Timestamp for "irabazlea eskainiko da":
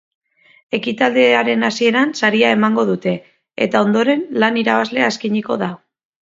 4.63-5.71